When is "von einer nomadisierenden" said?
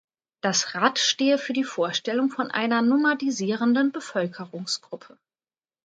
2.31-3.91